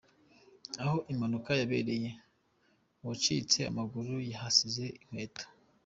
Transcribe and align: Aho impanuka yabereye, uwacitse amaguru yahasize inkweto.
Aho 0.81 0.95
impanuka 1.11 1.51
yabereye, 1.61 2.09
uwacitse 3.01 3.59
amaguru 3.71 4.13
yahasize 4.31 4.85
inkweto. 5.01 5.45